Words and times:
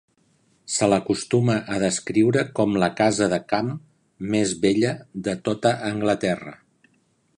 Se 0.75 0.87
l'acostuma 0.93 1.57
a 1.75 1.81
descriure 1.83 2.43
com 2.59 2.73
la 2.85 2.89
casa 3.01 3.27
de 3.35 3.39
camp 3.53 3.69
més 4.37 4.57
bella 4.65 4.95
de 5.29 5.37
tota 5.51 5.75
Anglaterra. 5.93 6.57